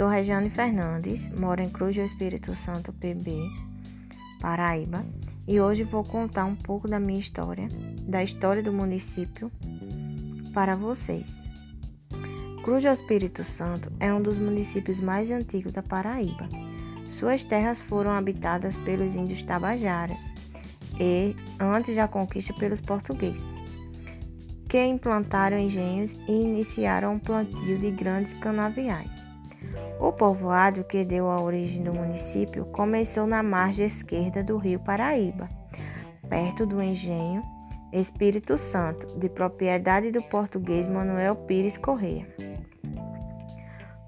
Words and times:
Sou 0.00 0.08
Regiane 0.08 0.48
Fernandes, 0.48 1.28
moro 1.38 1.60
em 1.60 1.68
Cruz 1.68 1.94
do 1.94 2.00
Espírito 2.00 2.54
Santo, 2.54 2.90
PB, 2.90 3.32
Paraíba, 4.40 5.04
e 5.46 5.60
hoje 5.60 5.84
vou 5.84 6.02
contar 6.02 6.46
um 6.46 6.56
pouco 6.56 6.88
da 6.88 6.98
minha 6.98 7.20
história, 7.20 7.68
da 8.08 8.22
história 8.22 8.62
do 8.62 8.72
município 8.72 9.52
para 10.54 10.74
vocês. 10.74 11.26
Cruz 12.64 12.82
do 12.82 12.88
Espírito 12.88 13.44
Santo 13.44 13.92
é 14.00 14.10
um 14.10 14.22
dos 14.22 14.38
municípios 14.38 15.00
mais 15.00 15.30
antigos 15.30 15.70
da 15.70 15.82
Paraíba. 15.82 16.48
Suas 17.10 17.44
terras 17.44 17.78
foram 17.78 18.12
habitadas 18.12 18.74
pelos 18.78 19.14
índios 19.14 19.42
tabajaras 19.42 20.16
e 20.98 21.36
antes 21.60 21.94
da 21.94 22.08
conquista 22.08 22.54
pelos 22.54 22.80
portugueses, 22.80 23.46
que 24.66 24.82
implantaram 24.82 25.58
engenhos 25.58 26.12
e 26.26 26.32
iniciaram 26.32 27.16
o 27.16 27.20
plantio 27.20 27.76
de 27.76 27.90
grandes 27.90 28.32
canaviais. 28.38 29.19
O 29.98 30.12
povoado 30.12 30.84
que 30.84 31.04
deu 31.04 31.30
a 31.30 31.40
origem 31.40 31.82
do 31.82 31.94
município 31.94 32.64
começou 32.66 33.26
na 33.26 33.42
margem 33.42 33.86
esquerda 33.86 34.42
do 34.42 34.56
rio 34.56 34.80
Paraíba, 34.80 35.48
perto 36.28 36.64
do 36.64 36.82
engenho 36.82 37.42
Espírito 37.92 38.56
Santo, 38.56 39.18
de 39.18 39.28
propriedade 39.28 40.12
do 40.12 40.22
português 40.22 40.86
Manuel 40.86 41.34
Pires 41.34 41.76
Correia. 41.76 42.26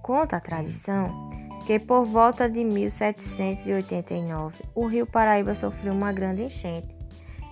Conta 0.02 0.36
a 0.36 0.40
tradição 0.40 1.28
que 1.66 1.78
por 1.78 2.04
volta 2.04 2.48
de 2.48 2.64
1789 2.64 4.62
o 4.74 4.86
rio 4.86 5.06
Paraíba 5.06 5.54
sofreu 5.54 5.92
uma 5.92 6.12
grande 6.12 6.42
enchente, 6.42 6.96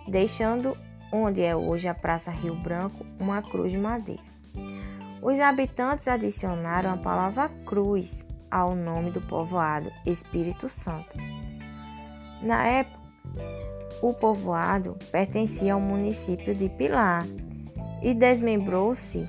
deixando 0.09 0.77
onde 1.13 1.43
é 1.43 1.55
hoje 1.55 1.89
a 1.89 1.95
Praça 1.95 2.31
Rio 2.31 2.55
Branco 2.55 3.05
uma 3.19 3.43
cruz 3.43 3.71
de 3.73 3.79
madeira. 3.79 4.30
Os 5.23 5.39
habitantes 5.39 6.09
adicionaram 6.09 6.93
a 6.93 6.97
palavra 6.97 7.51
cruz 7.67 8.25
ao 8.51 8.75
nome 8.75 9.11
do 9.11 9.21
povoado 9.21 9.91
Espírito 10.07 10.69
Santo. 10.69 11.19
Na 12.43 12.67
época, 12.67 12.99
o 14.03 14.15
povoado 14.15 14.97
pertencia 15.13 15.75
ao 15.75 15.81
município 15.81 16.55
de 16.55 16.71
Pilar 16.71 17.27
e 18.03 18.15
desmembrou-se 18.15 19.29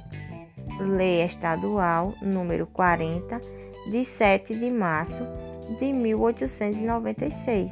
Lei 0.80 1.22
Estadual 1.24 2.14
número 2.22 2.66
40 2.68 3.40
de 3.92 4.06
7 4.06 4.56
de 4.56 4.72
março 4.72 5.28
de 5.78 5.92
1896. 5.92 7.72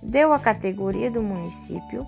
Deu 0.00 0.32
a 0.32 0.38
categoria 0.38 1.10
do 1.10 1.20
município 1.22 2.06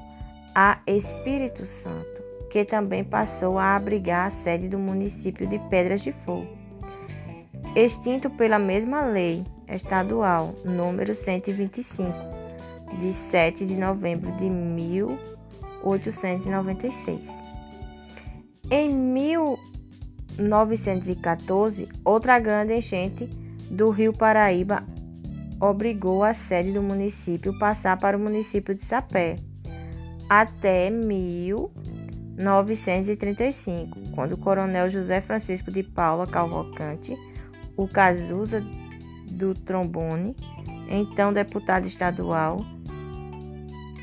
a 0.55 0.78
Espírito 0.86 1.66
Santo, 1.66 2.16
que 2.56 2.64
também 2.64 3.04
passou 3.04 3.58
a 3.58 3.76
abrigar 3.76 4.28
a 4.28 4.30
sede 4.30 4.66
do 4.66 4.78
município 4.78 5.46
de 5.46 5.58
Pedras 5.68 6.00
de 6.00 6.12
Fogo 6.12 6.48
extinto 7.76 8.30
pela 8.30 8.58
mesma 8.58 9.04
lei 9.04 9.44
estadual 9.68 10.54
número 10.64 11.14
125, 11.14 12.10
de 12.98 13.12
7 13.12 13.66
de 13.66 13.77
novembro 13.77 14.32
de 14.32 14.48
1896. 14.48 17.20
Em 18.70 18.90
1914, 18.90 21.86
outra 22.02 22.38
grande 22.38 22.72
enchente 22.72 23.27
do 23.70 23.90
Rio 23.90 24.14
Paraíba 24.14 24.82
obrigou 25.60 26.24
a 26.24 26.32
sede 26.32 26.72
do 26.72 26.82
município 26.82 27.58
passar 27.58 27.98
para 27.98 28.16
o 28.16 28.20
município 28.20 28.74
de 28.74 28.82
Sapé 28.82 29.36
até 30.28 30.90
1935, 32.37 34.12
quando 34.15 34.33
o 34.33 34.39
coronel 34.39 34.89
José 34.89 35.20
Francisco 35.20 35.70
de 35.70 35.83
Paula 35.83 36.27
Cavalcante 36.27 37.15
o 37.77 37.87
Cazuza 37.87 38.65
do 39.31 39.55
Trombone, 39.55 40.34
então 40.89 41.33
deputado 41.33 41.86
estadual, 41.86 42.58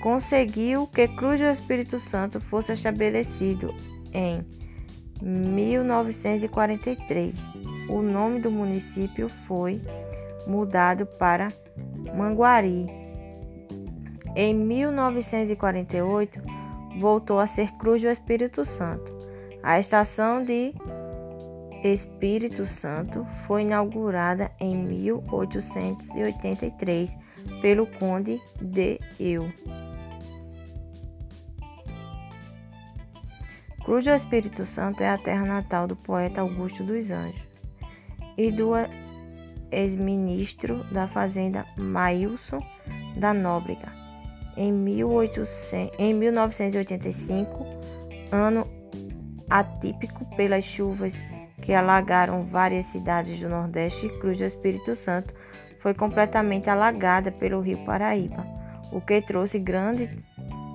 conseguiu 0.01 0.87
que 0.87 1.05
Cruz 1.07 1.39
do 1.39 1.45
Espírito 1.47 1.99
Santo 1.99 2.41
fosse 2.41 2.73
estabelecido 2.73 3.73
em 4.11 4.43
1943. 5.21 7.33
O 7.89 8.01
nome 8.01 8.41
do 8.41 8.51
município 8.51 9.29
foi 9.47 9.79
mudado 10.45 11.05
para 11.05 11.47
Manguari. 12.15 12.85
Em 14.35 14.53
1948, 14.53 16.41
voltou 16.97 17.39
a 17.39 17.47
ser 17.47 17.71
Cruz 17.73 18.01
do 18.01 18.07
Espírito 18.07 18.65
Santo. 18.65 19.15
A 19.61 19.79
estação 19.79 20.43
de 20.43 20.73
Espírito 21.83 22.65
Santo 22.65 23.27
foi 23.45 23.61
inaugurada 23.63 24.49
em 24.59 24.75
1883 24.75 27.15
pelo 27.61 27.85
Conde 27.87 28.41
de 28.61 28.99
Eu. 29.19 29.51
Cruz 33.83 34.05
do 34.05 34.11
Espírito 34.11 34.65
Santo 34.65 35.03
é 35.03 35.09
a 35.09 35.17
terra 35.17 35.45
natal 35.45 35.87
do 35.87 35.95
poeta 35.95 36.39
Augusto 36.39 36.83
dos 36.83 37.11
Anjos 37.11 37.43
e 38.37 38.49
do 38.49 38.71
ex-ministro 39.71 40.85
da 40.85 41.05
Fazenda 41.07 41.65
Maílson 41.77 42.59
da 43.17 43.33
Nóbrega. 43.33 44.02
Em, 44.55 44.71
1800, 44.71 45.91
em 45.97 46.13
1985, 46.13 47.65
ano 48.31 48.67
atípico 49.49 50.25
pelas 50.35 50.63
chuvas 50.63 51.19
que 51.61 51.73
alagaram 51.73 52.43
várias 52.43 52.85
cidades 52.87 53.39
do 53.39 53.49
Nordeste 53.49 54.09
Cruz 54.19 54.37
do 54.37 54.43
Espírito 54.43 54.95
Santo 54.95 55.33
foi 55.79 55.93
completamente 55.93 56.69
alagada 56.69 57.31
pelo 57.31 57.61
rio 57.61 57.77
Paraíba, 57.85 58.45
o 58.91 58.99
que 59.01 59.21
trouxe 59.21 59.59
grandes 59.59 60.09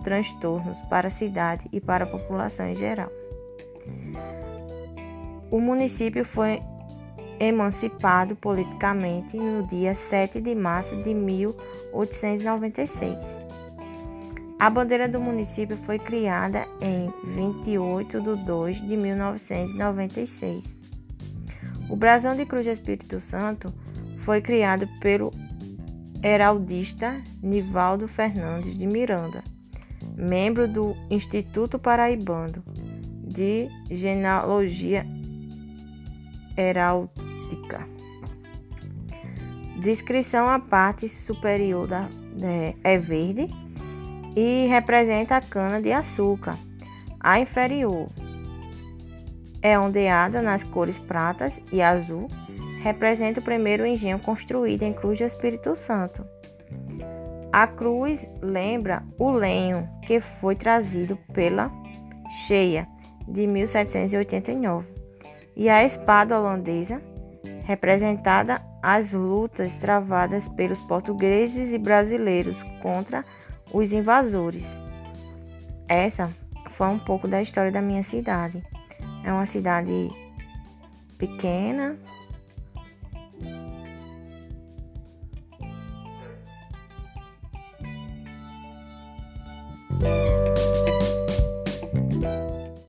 transtornos 0.03 0.79
para 0.89 1.09
a 1.09 1.11
cidade 1.11 1.69
e 1.73 1.81
para 1.81 2.05
a 2.05 2.07
população 2.07 2.69
em 2.69 2.75
geral. 2.75 3.11
O 5.51 5.61
município 5.61 6.25
foi 6.25 6.61
emancipado 7.41 8.37
politicamente 8.37 9.37
no 9.37 9.67
dia 9.67 9.95
7 9.95 10.41
de 10.41 10.55
março 10.55 10.95
de 11.03 11.13
1896. 11.15 13.48
A 14.59 14.69
bandeira 14.69 15.09
do 15.09 15.21
município 15.21 15.77
foi 15.87 16.01
criada 16.01 16.67
em 16.81 17.13
28 17.37 18.21
de 18.21 18.45
2 18.45 18.89
de 18.89 18.97
1996. 18.97 20.77
O 21.89 21.95
brasão 21.95 22.35
de 22.35 22.45
Cruz 22.45 22.65
do 22.65 22.73
Espírito 22.73 23.21
Santo 23.21 23.73
foi 24.23 24.41
criado 24.41 24.89
pelo 25.01 25.31
heraldista 26.25 27.23
Nivaldo 27.41 28.09
Fernandes 28.09 28.77
de 28.77 28.85
Miranda, 28.85 29.45
membro 30.17 30.67
do 30.67 30.97
Instituto 31.09 31.79
Paraibano 31.79 32.65
de 33.23 33.69
Genealogia 33.89 35.07
Heráldica. 36.57 37.87
Descrição 39.81 40.49
a 40.49 40.59
parte 40.59 41.09
superior 41.09 41.87
da, 41.87 42.09
é, 42.43 42.75
é 42.83 42.99
verde 42.99 43.47
e 44.39 44.67
representa 44.69 45.37
a 45.37 45.41
cana 45.41 45.83
de 45.83 45.91
açúcar. 45.91 46.57
A 47.19 47.41
inferior 47.41 48.07
é 49.61 49.77
ondeada 49.77 50.41
nas 50.41 50.63
cores 50.63 50.97
pratas 50.97 51.61
e 51.73 51.83
azul, 51.83 52.29
representa 52.81 53.41
o 53.41 53.43
primeiro 53.43 53.85
engenho 53.85 54.21
construído 54.21 54.85
em 54.85 54.93
Cruz 54.93 55.19
do 55.19 55.25
Espírito 55.25 55.75
Santo. 55.75 56.25
A 57.53 57.67
cruz 57.67 58.25
lembra 58.41 59.03
o 59.19 59.31
lenho 59.31 59.89
que 60.07 60.21
foi 60.21 60.55
trazido 60.55 61.19
pela 61.33 61.69
cheia 62.47 62.87
de 63.27 63.45
1789 63.45 64.87
e 65.57 65.69
a 65.69 65.83
espada 65.83 66.39
holandesa 66.39 67.03
representada 67.65 68.63
as 68.81 69.13
lutas 69.13 69.77
travadas 69.79 70.49
pelos 70.49 70.79
portugueses 70.81 71.73
e 71.73 71.79
brasileiros 71.79 72.57
contra 72.81 73.25
os 73.73 73.93
invasores. 73.93 74.65
Essa 75.89 76.31
foi 76.77 76.89
um 76.89 76.99
pouco 76.99 77.27
da 77.27 77.43
história 77.43 77.73
da 77.73 77.83
minha 77.83 78.03
cidade. 78.03 78.63
É 79.25 79.33
uma 79.33 79.47
cidade 79.47 80.11
pequena, 81.19 81.97